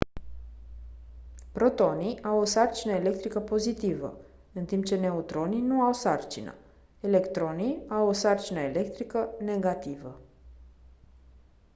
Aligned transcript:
protonii 1.53 2.21
au 2.23 2.39
o 2.39 2.43
sarcină 2.45 2.93
electrică 2.93 3.39
pozitivă 3.39 4.17
în 4.53 4.65
timp 4.65 4.85
ce 4.85 4.95
neutronii 4.95 5.61
nu 5.61 5.81
au 5.81 5.93
sarcină 5.93 6.55
electronii 7.01 7.81
au 7.89 8.07
o 8.07 8.11
sarcină 8.11 8.59
electrică 8.59 9.29
negativă 9.39 10.19